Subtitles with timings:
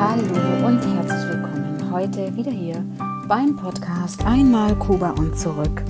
[0.00, 2.82] Hallo und herzlich willkommen heute wieder hier
[3.28, 5.82] beim Podcast Einmal Kuba und zurück.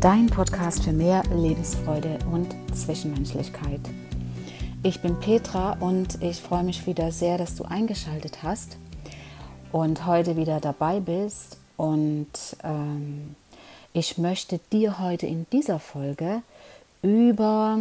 [0.00, 3.82] Dein Podcast für mehr Lebensfreude und Zwischenmenschlichkeit.
[4.82, 8.78] Ich bin Petra und ich freue mich wieder sehr, dass du eingeschaltet hast
[9.70, 11.58] und heute wieder dabei bist.
[11.76, 13.36] Und ähm,
[13.92, 16.40] ich möchte dir heute in dieser Folge
[17.02, 17.80] über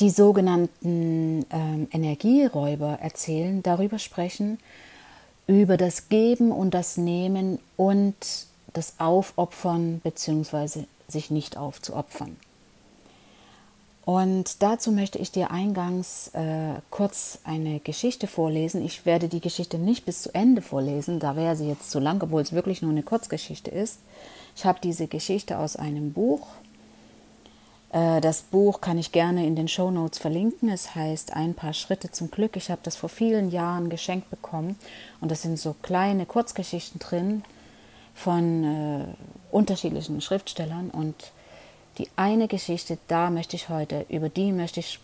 [0.00, 4.58] die sogenannten ähm, Energieräuber erzählen, darüber sprechen,
[5.46, 8.14] über das Geben und das Nehmen und
[8.74, 10.84] das Aufopfern bzw.
[11.08, 12.36] sich nicht aufzuopfern.
[14.04, 18.82] Und dazu möchte ich dir eingangs äh, kurz eine Geschichte vorlesen.
[18.82, 22.22] Ich werde die Geschichte nicht bis zu Ende vorlesen, da wäre sie jetzt zu lang,
[22.22, 23.98] obwohl es wirklich nur eine Kurzgeschichte ist.
[24.56, 26.46] Ich habe diese Geschichte aus einem Buch.
[27.92, 30.68] Äh, das Buch kann ich gerne in den Show Notes verlinken.
[30.68, 32.56] Es heißt Ein paar Schritte zum Glück.
[32.56, 34.76] Ich habe das vor vielen Jahren geschenkt bekommen
[35.20, 37.42] und das sind so kleine Kurzgeschichten drin
[38.14, 39.04] von äh,
[39.50, 41.32] unterschiedlichen Schriftstellern und
[41.98, 45.00] die eine Geschichte, da möchte ich heute, über die möchte ich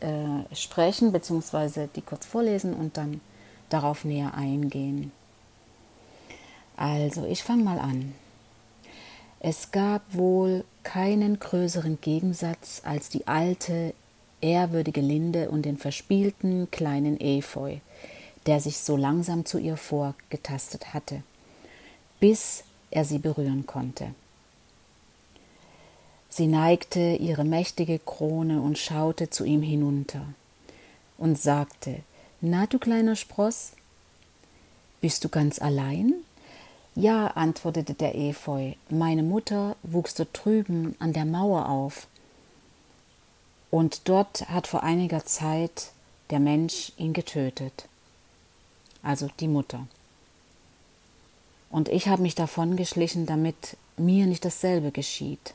[0.00, 3.20] äh, sprechen, beziehungsweise die kurz vorlesen und dann
[3.68, 5.12] darauf näher eingehen.
[6.76, 8.14] Also, ich fange mal an.
[9.44, 13.92] Es gab wohl keinen größeren Gegensatz als die alte,
[14.40, 17.78] ehrwürdige Linde und den verspielten kleinen Efeu,
[18.46, 21.24] der sich so langsam zu ihr vorgetastet hatte,
[22.20, 22.62] bis
[22.92, 24.14] er sie berühren konnte.
[26.28, 30.24] Sie neigte ihre mächtige Krone und schaute zu ihm hinunter
[31.18, 32.04] und sagte
[32.40, 33.72] Na, du kleiner Spross,
[35.00, 36.14] bist du ganz allein?
[36.94, 42.06] Ja, antwortete der Efeu, meine Mutter wuchs dort drüben an der Mauer auf,
[43.72, 45.92] und dort hat vor einiger Zeit
[46.28, 47.88] der Mensch ihn getötet,
[49.02, 49.86] also die Mutter.
[51.70, 55.54] Und ich habe mich davon geschlichen, damit mir nicht dasselbe geschieht.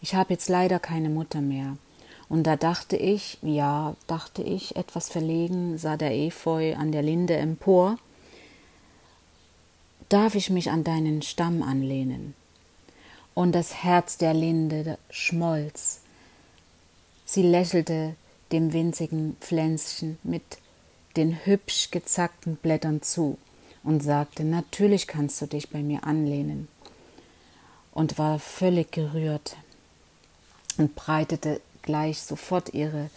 [0.00, 1.76] Ich habe jetzt leider keine Mutter mehr.
[2.28, 7.36] Und da dachte ich, ja, dachte ich, etwas verlegen sah der Efeu an der Linde
[7.36, 7.98] empor.
[10.08, 12.34] Darf ich mich an deinen Stamm anlehnen?
[13.34, 16.00] Und das Herz der Linde schmolz.
[17.26, 18.14] Sie lächelte
[18.50, 20.42] dem winzigen Pflänzchen mit
[21.16, 23.36] den hübsch gezackten Blättern zu
[23.84, 26.68] und sagte, natürlich kannst du dich bei mir anlehnen.
[27.92, 29.56] Und war völlig gerührt
[30.78, 33.10] und breitete gleich sofort ihre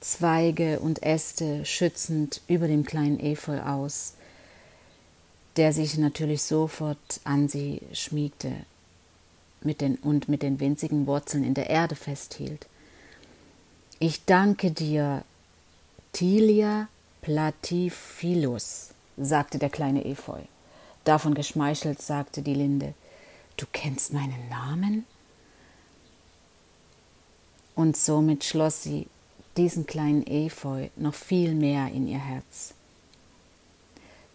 [0.00, 4.14] Zweige und Äste schützend über dem kleinen Efeu aus,
[5.56, 8.52] der sich natürlich sofort an sie schmiegte
[9.62, 12.66] mit den, und mit den winzigen Wurzeln in der Erde festhielt.
[13.98, 15.24] Ich danke dir,
[16.12, 16.88] Tilia
[17.22, 20.40] Platyphilus, sagte der kleine Efeu.
[21.04, 22.94] Davon geschmeichelt sagte die Linde,
[23.56, 25.06] du kennst meinen Namen?
[27.74, 29.06] und somit schloss sie
[29.56, 32.74] diesen kleinen Efeu noch viel mehr in ihr Herz.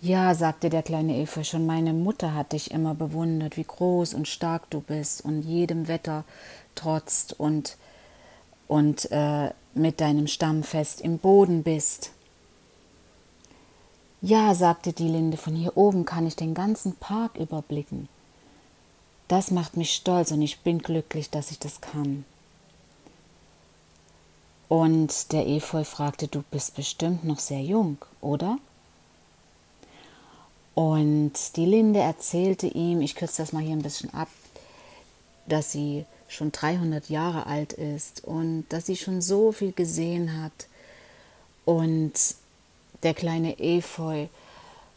[0.02, 4.30] Ja, sagte der kleine Efeu, schon meine Mutter hat dich immer bewundert, wie groß und
[4.30, 6.24] stark du bist und jedem Wetter
[6.76, 7.76] trotzt und,
[8.70, 12.12] und äh, mit deinem Stamm fest im Boden bist.
[14.22, 18.08] Ja, sagte die Linde, von hier oben kann ich den ganzen Park überblicken.
[19.28, 22.24] Das macht mich stolz und ich bin glücklich, dass ich das kann.
[24.70, 28.60] Und der Efeu fragte, du bist bestimmt noch sehr jung, oder?
[30.80, 34.30] Und die Linde erzählte ihm, ich kürze das mal hier ein bisschen ab,
[35.46, 40.68] dass sie schon 300 Jahre alt ist und dass sie schon so viel gesehen hat.
[41.66, 42.14] Und
[43.04, 44.28] der kleine Efeu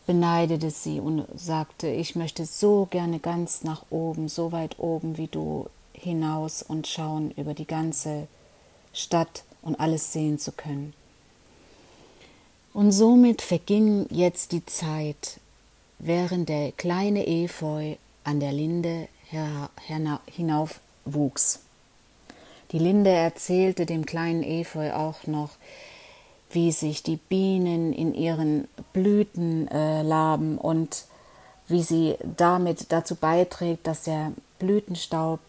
[0.06, 5.26] beneidete sie und sagte, ich möchte so gerne ganz nach oben, so weit oben wie
[5.26, 8.28] du hinaus und schauen über die ganze
[8.92, 10.94] Stadt und alles sehen zu können.
[12.72, 15.40] Und somit verging jetzt die Zeit,
[16.02, 17.94] während der kleine Efeu
[18.24, 19.08] an der Linde
[20.26, 21.60] hinauf wuchs.
[22.72, 25.50] Die Linde erzählte dem kleinen Efeu auch noch,
[26.50, 31.04] wie sich die Bienen in ihren Blüten äh, laben und
[31.68, 35.40] wie sie damit dazu beiträgt, dass der Blütenstaub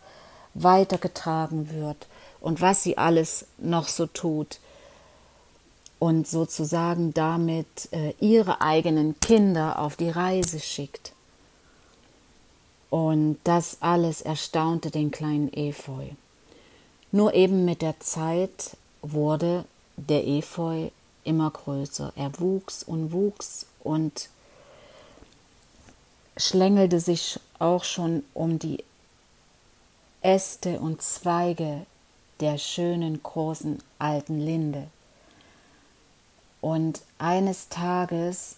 [0.54, 2.08] weitergetragen wird
[2.40, 4.60] und was sie alles noch so tut
[6.04, 11.14] und sozusagen damit äh, ihre eigenen Kinder auf die Reise schickt.
[12.90, 16.08] Und das alles erstaunte den kleinen Efeu.
[17.14, 19.64] Nur eben mit der Zeit wurde
[19.96, 20.90] der Efeu
[21.24, 22.12] immer größer.
[22.18, 24.28] Er wuchs und wuchs und
[26.36, 28.84] schlängelte sich auch schon um die
[30.22, 31.86] Äste und Zweige
[32.42, 34.90] der schönen großen alten Linde.
[36.64, 38.56] Und eines Tages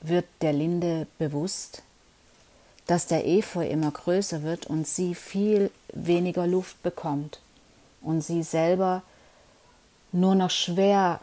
[0.00, 1.82] wird der Linde bewusst,
[2.86, 7.40] dass der Efeu immer größer wird und sie viel weniger Luft bekommt
[8.00, 9.02] und sie selber
[10.12, 11.20] nur noch schwer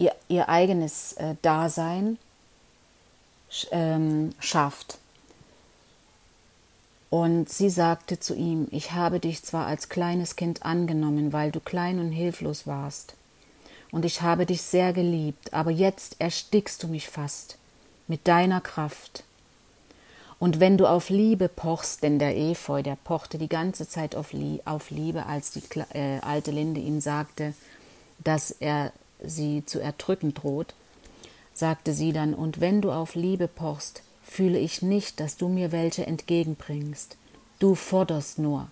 [0.00, 2.18] ihr, ihr eigenes äh, Dasein
[3.70, 4.98] ähm, schafft.
[7.08, 11.60] Und sie sagte zu ihm, ich habe dich zwar als kleines Kind angenommen, weil du
[11.60, 13.14] klein und hilflos warst,
[13.90, 17.56] und ich habe dich sehr geliebt, aber jetzt erstickst du mich fast
[18.06, 19.24] mit deiner Kraft.
[20.38, 24.32] Und wenn du auf Liebe pochst, denn der Efeu, der pochte die ganze Zeit auf,
[24.32, 25.62] Liebe, als die
[25.94, 27.54] äh, alte Linde ihm sagte,
[28.22, 28.92] dass er
[29.22, 30.74] sie zu erdrücken droht,
[31.54, 35.72] sagte sie dann, und wenn du auf Liebe pochst, fühle ich nicht, dass du mir
[35.72, 37.16] welche entgegenbringst.
[37.58, 38.68] Du forderst nur.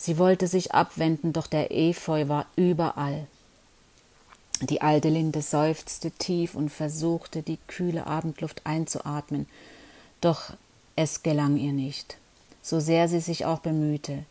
[0.00, 3.26] Sie wollte sich abwenden, doch der Efeu war überall.
[4.62, 9.46] Die alte Linde seufzte tief und versuchte, die kühle Abendluft einzuatmen,
[10.22, 10.54] doch
[10.96, 12.16] es gelang ihr nicht,
[12.62, 14.24] so sehr sie sich auch bemühte.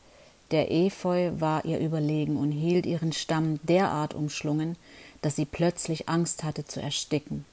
[0.50, 4.76] Der Efeu war ihr überlegen und hielt ihren Stamm derart umschlungen,
[5.22, 7.46] dass sie plötzlich Angst hatte zu ersticken.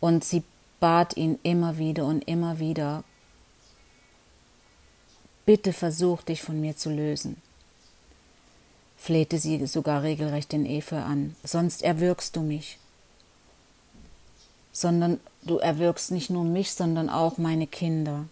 [0.00, 0.42] Und sie
[0.80, 3.04] bat ihn immer wieder und immer wieder,
[5.46, 7.40] bitte versuch dich von mir zu lösen
[9.06, 12.78] flehte sie sogar regelrecht den Efeu an, sonst erwürgst du mich.
[14.72, 18.24] Sondern du erwürgst nicht nur mich, sondern auch meine Kinder.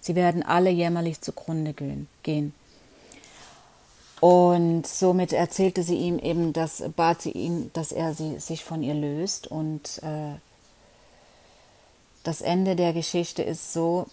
[0.00, 1.74] Sie werden alle jämmerlich zugrunde
[2.22, 2.54] gehen.
[4.20, 8.82] Und somit erzählte sie ihm eben, dass bat sie ihn, dass er sie, sich von
[8.82, 9.48] ihr löst.
[9.48, 10.34] Und äh,
[12.22, 14.06] das Ende der Geschichte ist so,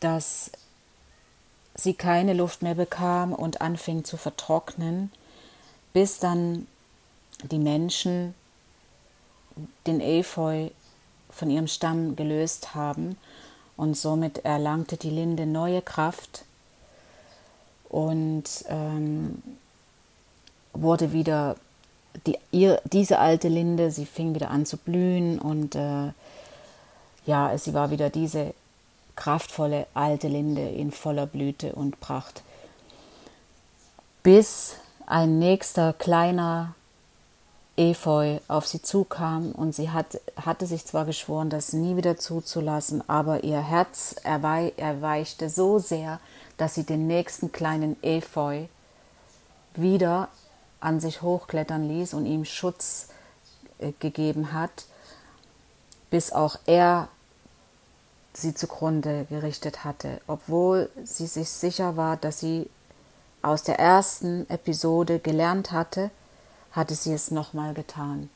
[0.00, 0.50] dass
[1.82, 5.10] sie keine Luft mehr bekam und anfing zu vertrocknen,
[5.92, 6.66] bis dann
[7.42, 8.34] die Menschen
[9.86, 10.68] den Efeu
[11.30, 13.16] von ihrem Stamm gelöst haben.
[13.76, 16.44] Und somit erlangte die Linde neue Kraft
[17.88, 19.42] und ähm,
[20.74, 21.56] wurde wieder
[22.26, 26.12] die, ihr, diese alte Linde, sie fing wieder an zu blühen und äh,
[27.26, 28.54] ja, sie war wieder diese
[29.16, 32.42] kraftvolle alte Linde in voller Blüte und Pracht.
[34.22, 34.76] Bis
[35.06, 36.74] ein nächster kleiner
[37.76, 43.02] Efeu auf sie zukam und sie hat, hatte sich zwar geschworen, das nie wieder zuzulassen,
[43.08, 46.20] aber ihr Herz erwei erweichte so sehr,
[46.58, 48.64] dass sie den nächsten kleinen Efeu
[49.74, 50.28] wieder
[50.80, 53.08] an sich hochklettern ließ und ihm Schutz
[53.78, 54.84] äh, gegeben hat,
[56.10, 57.08] bis auch er
[58.32, 62.68] sie zugrunde gerichtet hatte, obwohl sie sich sicher war, dass sie
[63.42, 66.10] aus der ersten Episode gelernt hatte,
[66.72, 68.30] hatte sie es nochmal getan.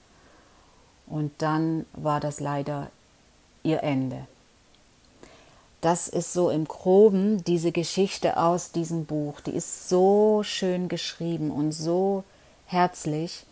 [1.06, 2.90] Und dann war das leider
[3.62, 4.26] ihr Ende.
[5.80, 9.40] Das ist so im groben diese Geschichte aus diesem Buch.
[9.40, 12.24] Die ist so schön geschrieben und so
[12.66, 13.44] herzlich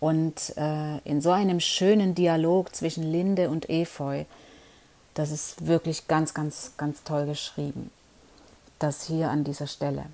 [0.00, 4.24] und äh, in so einem schönen Dialog zwischen Linde und Efeu.
[5.14, 7.90] Das ist wirklich ganz, ganz, ganz toll geschrieben.
[8.78, 10.06] Das hier an dieser Stelle.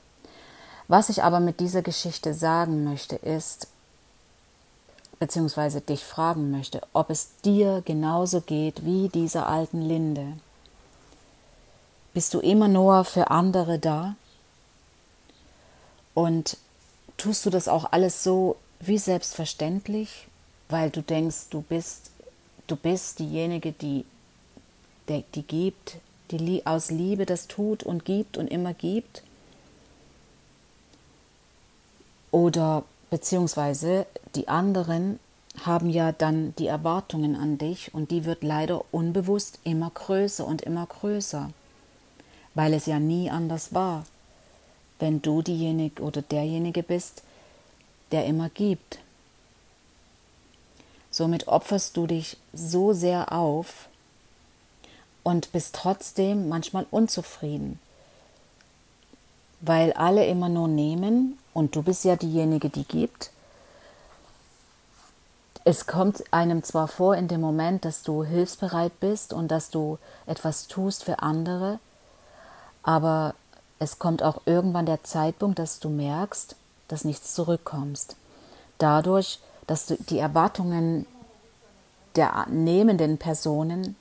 [0.88, 3.68] Was ich aber mit dieser Geschichte sagen möchte, ist,
[5.18, 10.34] beziehungsweise dich fragen möchte, ob es dir genauso geht wie dieser alten Linde.
[12.14, 14.16] Bist du immer nur für andere da?
[16.14, 16.56] Und
[17.16, 20.26] tust du das auch alles so wie selbstverständlich,
[20.68, 22.10] weil du denkst, du bist,
[22.66, 24.04] du bist diejenige, die
[25.08, 25.96] der, die gibt,
[26.30, 29.22] die aus Liebe das tut und gibt und immer gibt.
[32.30, 35.18] Oder beziehungsweise die anderen
[35.64, 40.62] haben ja dann die Erwartungen an dich und die wird leider unbewusst immer größer und
[40.62, 41.50] immer größer,
[42.54, 44.04] weil es ja nie anders war,
[44.98, 47.22] wenn du diejenige oder derjenige bist,
[48.12, 48.98] der immer gibt.
[51.10, 53.88] Somit opferst du dich so sehr auf,
[55.28, 57.78] und bist trotzdem manchmal unzufrieden,
[59.60, 63.30] weil alle immer nur nehmen und du bist ja diejenige, die gibt.
[65.64, 69.98] Es kommt einem zwar vor in dem Moment, dass du hilfsbereit bist und dass du
[70.24, 71.78] etwas tust für andere,
[72.82, 73.34] aber
[73.78, 76.56] es kommt auch irgendwann der Zeitpunkt, dass du merkst,
[76.88, 78.16] dass nichts zurückkommst.
[78.78, 81.04] dadurch, dass du die Erwartungen
[82.16, 83.94] der nehmenden Personen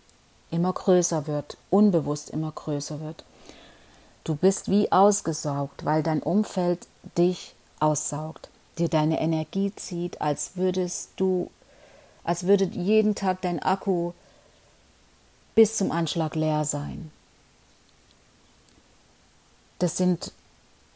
[0.52, 3.24] immer größer wird, unbewusst immer größer wird.
[4.24, 6.88] Du bist wie ausgesaugt, weil dein Umfeld
[7.18, 11.50] dich aussaugt, dir deine Energie zieht, als würdest du,
[12.24, 14.12] als würde jeden Tag dein Akku
[15.56, 17.12] bis zum Anschlag leer sein.
[19.80, 20.32] Das sind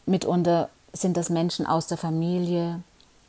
[0.06, 2.82] mitunter sind das Menschen aus der Familie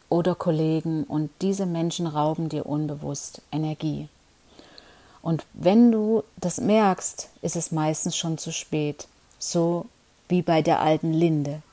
[0.10, 4.10] oder Kollegen und diese Menschen rauben dir unbewusst Energie.
[5.24, 9.08] Und wenn du das merkst, ist es meistens schon zu spät,
[9.40, 9.86] so
[10.28, 11.64] wie bei der alten Linde.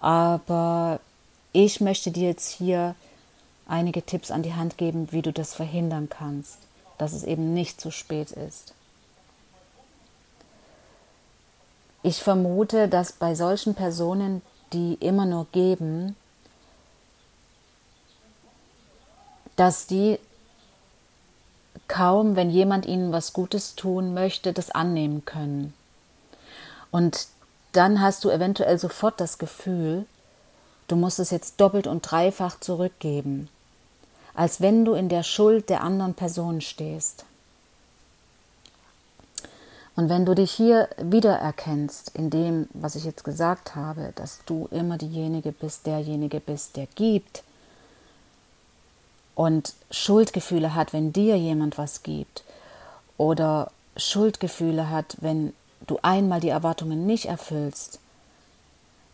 [0.00, 0.98] Aber
[1.52, 2.96] ich möchte dir jetzt hier
[3.68, 6.58] einige Tipps an die Hand geben, wie du das verhindern kannst,
[6.98, 8.74] dass es eben nicht zu spät ist.
[12.02, 16.16] Ich vermute, dass bei solchen Personen, die immer nur geben,
[19.54, 20.18] dass die
[21.88, 25.74] kaum, wenn jemand ihnen was Gutes tun möchte, das annehmen können.
[26.90, 27.28] Und
[27.72, 30.06] dann hast du eventuell sofort das Gefühl,
[30.88, 33.48] du musst es jetzt doppelt und dreifach zurückgeben,
[34.34, 37.24] als wenn du in der Schuld der anderen Person stehst.
[39.96, 44.68] Und wenn du dich hier wiedererkennst in dem, was ich jetzt gesagt habe, dass du
[44.72, 47.44] immer diejenige bist, derjenige bist, der gibt
[49.34, 52.44] und Schuldgefühle hat, wenn dir jemand was gibt
[53.16, 55.52] oder Schuldgefühle hat, wenn
[55.86, 57.98] du einmal die Erwartungen nicht erfüllst,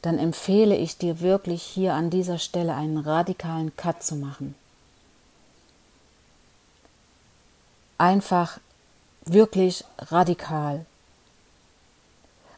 [0.03, 4.55] dann empfehle ich dir wirklich hier an dieser Stelle einen radikalen Cut zu machen.
[7.99, 8.59] Einfach
[9.27, 10.87] wirklich radikal.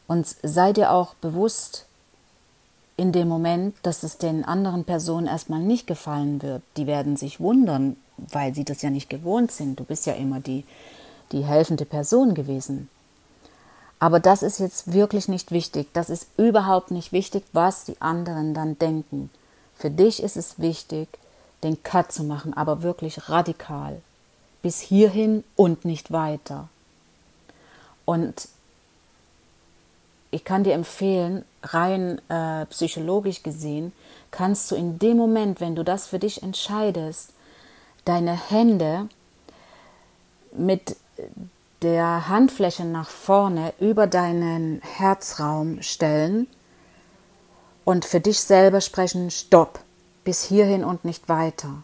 [0.07, 1.85] Und sei dir auch bewusst
[2.95, 6.61] in dem Moment, dass es den anderen Personen erstmal nicht gefallen wird.
[6.77, 9.79] Die werden sich wundern, weil sie das ja nicht gewohnt sind.
[9.79, 10.63] Du bist ja immer die,
[11.31, 12.89] die helfende Person gewesen.
[13.99, 15.87] Aber das ist jetzt wirklich nicht wichtig.
[15.93, 19.29] Das ist überhaupt nicht wichtig, was die anderen dann denken.
[19.75, 21.07] Für dich ist es wichtig,
[21.63, 24.01] den Cut zu machen, aber wirklich radikal
[24.61, 26.69] bis hierhin und nicht weiter.
[28.05, 28.47] Und
[30.31, 33.93] ich kann dir empfehlen, rein äh, psychologisch gesehen,
[34.31, 37.31] kannst du in dem Moment, wenn du das für dich entscheidest,
[38.05, 39.07] deine Hände
[40.51, 40.95] mit
[41.81, 46.47] der Handfläche nach vorne über deinen Herzraum stellen
[47.85, 49.79] und für dich selber sprechen, stopp,
[50.23, 51.83] bis hierhin und nicht weiter.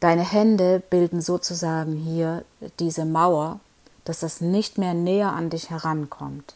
[0.00, 2.44] Deine Hände bilden sozusagen hier
[2.78, 3.60] diese Mauer,
[4.04, 6.54] dass das nicht mehr näher an dich herankommt.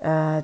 [0.00, 0.42] Äh,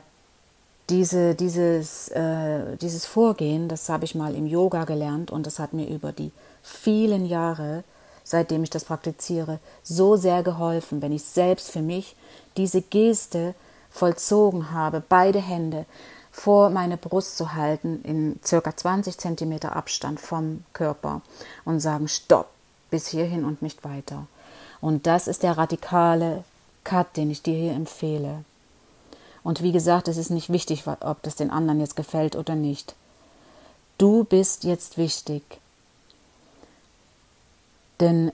[0.89, 5.73] diese, dieses, äh, dieses Vorgehen, das habe ich mal im Yoga gelernt und das hat
[5.73, 6.31] mir über die
[6.63, 7.83] vielen Jahre,
[8.23, 12.15] seitdem ich das praktiziere, so sehr geholfen, wenn ich selbst für mich
[12.57, 13.55] diese Geste
[13.91, 15.87] vollzogen habe, beide Hände
[16.31, 21.23] vor meine Brust zu halten in circa 20 Zentimeter Abstand vom Körper
[21.65, 22.49] und sagen Stopp
[22.91, 24.27] bis hierhin und nicht weiter.
[24.81, 26.45] Und das ist der radikale
[26.85, 28.45] Cut, den ich dir hier empfehle.
[29.47, 32.97] Und wie gesagt, es ist nicht wichtig, ob das den anderen jetzt gefällt oder nicht.
[33.97, 35.61] Du bist jetzt wichtig.
[38.01, 38.33] Denn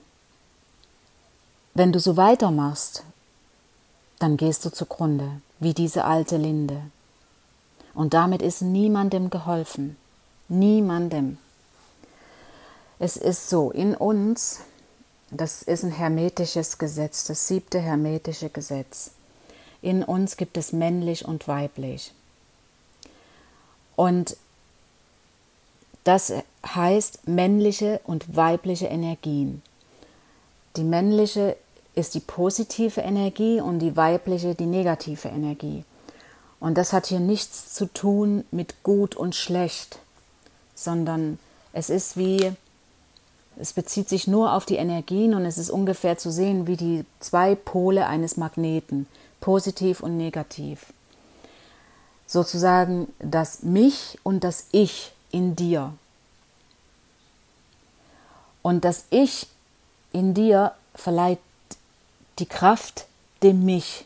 [1.75, 3.03] wenn du so weitermachst,
[4.17, 6.81] dann gehst du zugrunde, wie diese alte Linde.
[7.93, 9.97] Und damit ist niemandem geholfen.
[10.49, 11.37] Niemandem.
[12.97, 14.61] Es ist so, in uns,
[15.29, 19.11] das ist ein hermetisches Gesetz, das siebte hermetische Gesetz.
[19.83, 22.13] In uns gibt es männlich und weiblich.
[23.97, 24.37] Und
[26.05, 26.33] das
[26.65, 29.61] heißt männliche und weibliche Energien.
[30.77, 31.57] Die männliche
[31.95, 35.83] ist die positive Energie und die weibliche die negative Energie.
[36.61, 39.99] Und das hat hier nichts zu tun mit gut und schlecht,
[40.75, 41.39] sondern
[41.73, 42.53] es ist wie,
[43.57, 47.03] es bezieht sich nur auf die Energien und es ist ungefähr zu sehen wie die
[47.19, 49.07] zwei Pole eines Magneten,
[49.43, 50.93] positiv und negativ.
[52.27, 55.91] Sozusagen das Mich und das Ich in dir.
[58.61, 59.47] Und das Ich
[60.13, 61.39] in dir verleiht
[62.39, 63.05] die Kraft
[63.43, 64.05] dem Mich.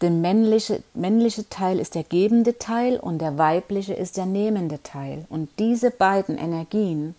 [0.00, 5.26] Der männliche, männliche Teil ist der gebende Teil und der weibliche ist der nehmende Teil.
[5.28, 7.14] Und diese beiden Energien,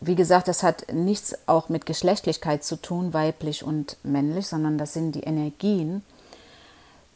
[0.00, 4.92] wie gesagt, das hat nichts auch mit Geschlechtlichkeit zu tun, weiblich und männlich, sondern das
[4.92, 6.04] sind die Energien.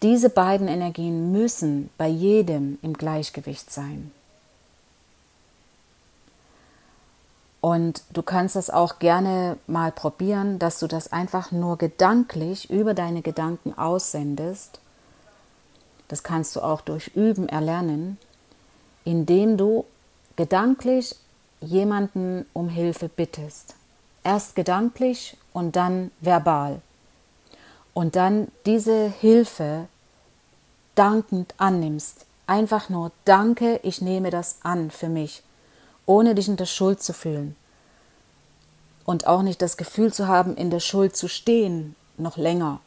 [0.02, 4.10] Diese beiden Energien müssen bei jedem im Gleichgewicht sein.
[7.60, 12.92] Und du kannst das auch gerne mal probieren, dass du das einfach nur gedanklich über
[12.92, 14.80] deine Gedanken aussendest.
[16.08, 18.18] Das kannst du auch durch Üben erlernen,
[19.04, 19.84] indem du
[20.34, 21.14] gedanklich
[21.62, 23.74] jemanden um Hilfe bittest.
[24.24, 26.80] Erst gedanklich und dann verbal.
[27.94, 29.86] Und dann diese Hilfe
[30.94, 32.26] dankend annimmst.
[32.46, 35.42] Einfach nur danke, ich nehme das an für mich
[36.06, 37.56] ohne dich in der Schuld zu fühlen.
[39.04, 42.80] Und auch nicht das Gefühl zu haben, in der Schuld zu stehen, noch länger.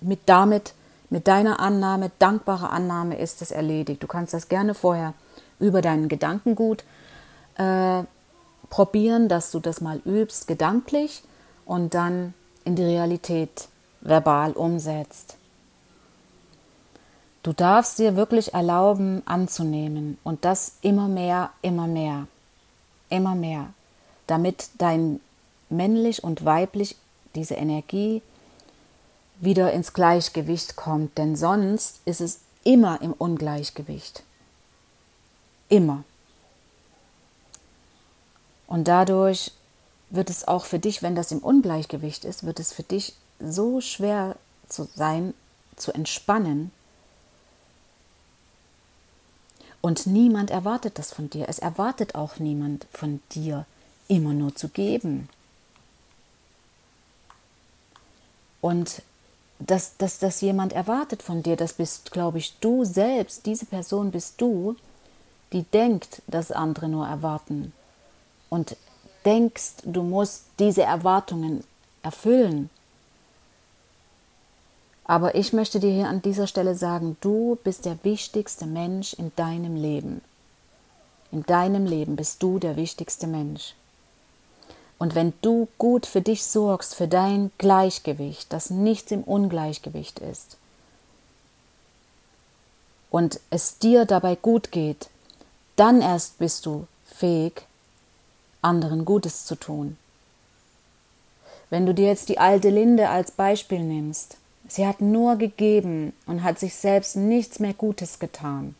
[0.00, 0.74] Mit damit,
[1.10, 4.02] mit deiner Annahme, dankbarer Annahme ist es erledigt.
[4.02, 5.14] Du kannst das gerne vorher
[5.60, 6.84] über deinen Gedankengut
[7.56, 8.04] äh,
[8.70, 11.22] probieren, dass du das mal übst, gedanklich
[11.64, 12.34] und dann
[12.64, 13.68] in die Realität
[14.00, 15.36] verbal umsetzt.
[17.42, 22.26] Du darfst dir wirklich erlauben, anzunehmen und das immer mehr, immer mehr
[23.14, 23.72] immer mehr,
[24.26, 25.20] damit dein
[25.68, 26.96] männlich und weiblich
[27.34, 28.22] diese Energie
[29.40, 34.22] wieder ins Gleichgewicht kommt, denn sonst ist es immer im Ungleichgewicht.
[35.68, 36.04] Immer.
[38.66, 39.52] Und dadurch
[40.10, 43.80] wird es auch für dich, wenn das im Ungleichgewicht ist, wird es für dich so
[43.80, 44.36] schwer
[44.68, 45.34] zu sein,
[45.76, 46.70] zu entspannen,
[49.84, 51.46] und niemand erwartet das von dir.
[51.46, 53.66] Es erwartet auch niemand von dir,
[54.08, 55.28] immer nur zu geben.
[58.62, 59.02] Und
[59.58, 64.10] dass, dass das jemand erwartet von dir, das bist, glaube ich, du selbst, diese Person
[64.10, 64.74] bist du,
[65.52, 67.74] die denkt, dass andere nur erwarten.
[68.54, 68.76] Und
[69.24, 71.64] denkst, du musst diese Erwartungen
[72.04, 72.70] erfüllen.
[75.04, 79.32] Aber ich möchte dir hier an dieser Stelle sagen, du bist der wichtigste Mensch in
[79.34, 80.20] deinem Leben.
[81.32, 83.74] In deinem Leben bist du der wichtigste Mensch.
[85.00, 90.58] Und wenn du gut für dich sorgst, für dein Gleichgewicht, dass nichts im Ungleichgewicht ist,
[93.10, 95.08] und es dir dabei gut geht,
[95.74, 97.66] dann erst bist du fähig,
[98.64, 99.96] anderen Gutes zu tun.
[101.70, 106.42] Wenn du dir jetzt die alte Linde als Beispiel nimmst, Sie hat nur gegeben und
[106.42, 108.74] hat sich selbst nichts mehr Gutes getan.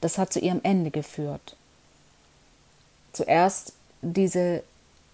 [0.00, 1.56] Das hat zu ihrem Ende geführt.
[3.12, 4.62] Zuerst diese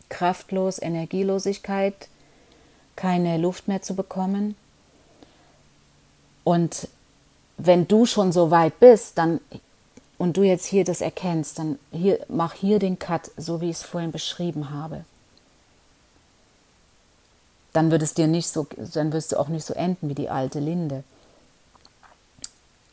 [0.08, 2.08] kraftlos Energielosigkeit,
[2.96, 4.56] keine Luft mehr zu bekommen.
[6.44, 6.88] Und
[7.56, 9.40] wenn du schon so weit bist, dann
[10.20, 13.78] und du jetzt hier das erkennst, dann hier mach hier den Cut, so wie ich
[13.78, 15.04] es vorhin beschrieben habe
[17.72, 20.28] dann wird es dir nicht so, dann wirst du auch nicht so enden wie die
[20.28, 21.04] alte Linde.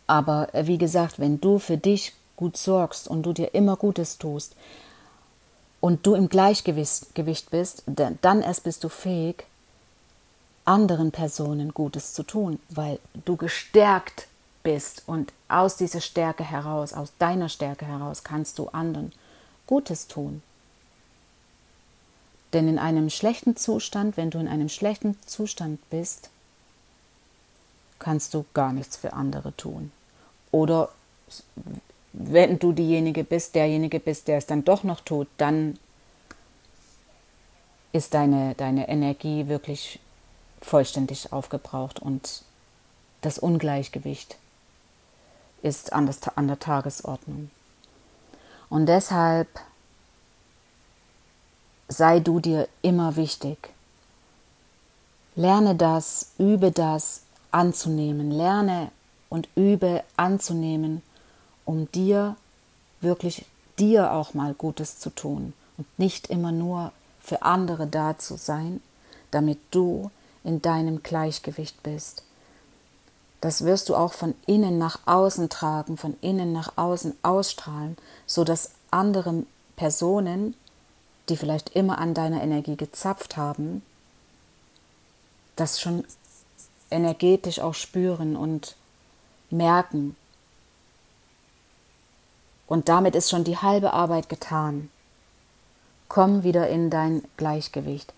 [0.06, 4.18] Aber äh, wie gesagt, wenn du für dich gut sorgst und du dir immer Gutes
[4.18, 4.56] tust
[5.82, 9.46] und du im Gleichgewicht bist, dann erst bist du fähig,
[10.66, 14.28] anderen Personen Gutes zu tun, weil du gestärkt
[14.68, 19.14] bist und aus dieser Stärke heraus, aus deiner Stärke heraus kannst du anderen
[19.66, 20.44] Gutes tun.
[22.52, 26.30] Denn in einem schlechten Zustand, wenn du in einem schlechten Zustand bist,
[27.98, 29.94] kannst du gar nichts für andere tun.
[30.52, 30.90] Oder
[32.12, 35.80] wenn du diejenige bist, derjenige bist, der es dann doch noch tut, dann
[37.94, 40.02] ist deine, deine Energie wirklich
[40.62, 42.44] vollständig aufgebraucht und
[43.22, 44.36] das Ungleichgewicht
[45.62, 47.50] ist an, das, an der Tagesordnung.
[48.70, 49.48] Und deshalb
[51.88, 53.70] sei du dir immer wichtig.
[55.36, 58.92] Lerne das, übe das anzunehmen, lerne
[59.30, 61.02] und übe anzunehmen,
[61.66, 62.36] um dir
[63.02, 63.46] wirklich
[63.78, 66.92] dir auch mal Gutes zu tun und nicht immer nur
[67.22, 68.82] für andere da zu sein,
[69.32, 70.10] damit du
[70.44, 72.24] in deinem Gleichgewicht bist.
[73.42, 78.44] Das wirst du auch von innen nach außen tragen, von innen nach außen ausstrahlen, so
[78.44, 79.44] dass andere
[79.76, 80.56] Personen
[81.30, 83.82] die vielleicht immer an deiner Energie gezapft haben,
[85.56, 86.06] das schon
[86.90, 88.76] energetisch auch spüren und
[89.50, 90.16] merken.
[92.68, 94.90] Und damit ist schon die halbe Arbeit getan.
[96.08, 98.14] Komm wieder in dein Gleichgewicht,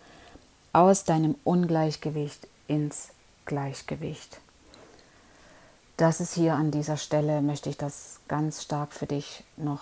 [0.74, 3.10] aus deinem Ungleichgewicht ins
[3.46, 4.40] Gleichgewicht.
[6.00, 9.82] Das ist hier an dieser Stelle, möchte ich das ganz stark für dich noch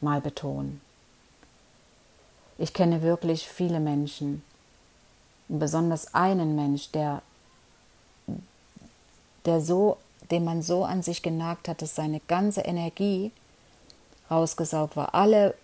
[0.00, 0.80] mal betonen.
[2.56, 4.42] Ich kenne wirklich viele Menschen,
[5.48, 7.20] besonders einen Mensch, der,
[9.44, 9.98] der so,
[10.30, 13.30] den man so an sich genagt hat, dass seine ganze Energie
[14.30, 15.14] rausgesaugt war.
[15.14, 15.54] Alle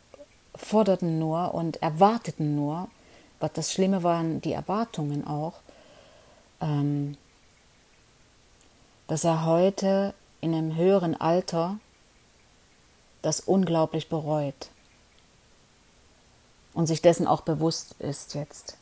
[0.55, 2.91] forderten nur und erwarteten nur,
[3.39, 5.55] was das Schlimme waren die Erwartungen auch,
[6.61, 7.17] ähm,
[9.11, 11.81] dass er heute in einem höheren Alter
[13.23, 14.71] das unglaublich bereut
[16.75, 18.77] und sich dessen auch bewusst ist jetzt.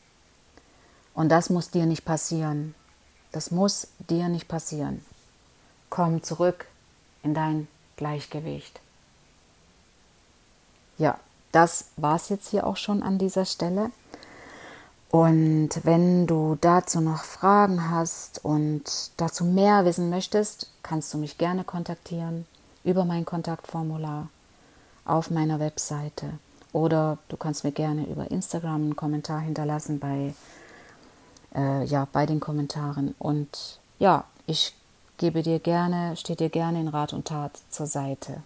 [1.14, 2.74] Und das muss dir nicht passieren.
[3.32, 5.02] Das muss dir nicht passieren.
[5.88, 6.66] Komm zurück
[7.22, 8.80] in dein Gleichgewicht.
[10.98, 11.18] Ja,
[11.52, 13.92] das war es jetzt hier auch schon an dieser Stelle.
[15.10, 18.82] Und wenn du dazu noch Fragen hast und
[19.16, 22.46] dazu mehr wissen möchtest, kannst du mich gerne kontaktieren
[22.84, 24.28] über mein Kontaktformular
[25.04, 26.32] auf meiner Webseite.
[26.72, 30.34] Oder du kannst mir gerne über Instagram einen Kommentar hinterlassen bei,
[31.54, 33.14] äh, ja, bei den Kommentaren.
[33.18, 34.74] Und ja, ich
[35.16, 38.42] gebe dir gerne, stehe dir gerne in Rat und Tat zur Seite.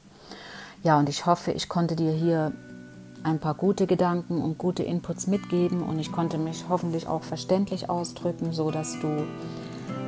[0.85, 2.53] Ja, und ich hoffe, ich konnte dir hier
[3.25, 7.89] ein paar gute Gedanken und gute Inputs mitgeben und ich konnte mich hoffentlich auch verständlich
[7.89, 9.25] ausdrücken, so dass du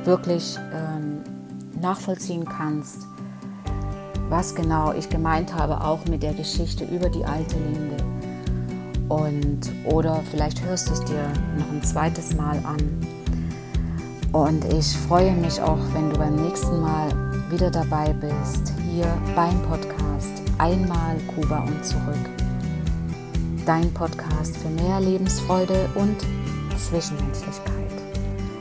[0.03, 1.21] wirklich ähm,
[1.79, 3.07] nachvollziehen kannst,
[4.29, 7.97] was genau ich gemeint habe, auch mit der Geschichte über die alte Linde.
[9.07, 13.07] Und oder vielleicht hörst du es dir noch ein zweites Mal an.
[14.31, 17.09] Und ich freue mich auch, wenn du beim nächsten Mal
[17.49, 22.44] wieder dabei bist, hier beim Podcast Einmal Kuba und zurück
[23.65, 26.17] dein Podcast für mehr Lebensfreude und
[26.77, 27.91] Zwischenmenschlichkeit.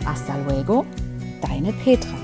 [0.05, 0.87] Hasta luego,
[1.43, 2.24] deine Petra.